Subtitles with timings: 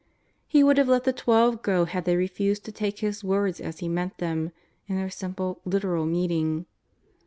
[0.47, 3.81] He would have let the Twelve go had they refused to take His words as
[3.81, 4.51] He meant them,
[4.87, 6.65] in their simple, literal meaning.